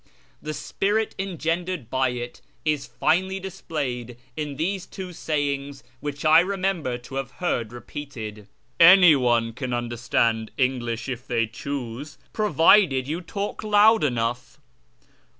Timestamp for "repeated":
7.71-8.47